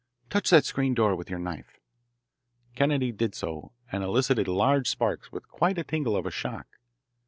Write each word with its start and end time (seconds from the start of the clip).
Touch 0.31 0.49
that 0.49 0.65
screen 0.65 0.95
door 0.95 1.15
with 1.15 1.29
your 1.29 1.37
knife." 1.37 1.79
Kennedy 2.73 3.11
did 3.11 3.35
so, 3.35 3.71
and 3.91 4.03
elicited 4.03 4.47
large 4.47 4.87
sparks 4.87 5.31
with 5.31 5.47
quite 5.47 5.77
a 5.77 5.83
tingle 5.83 6.15
of 6.17 6.25
a 6.25 6.31
shock. 6.31 6.79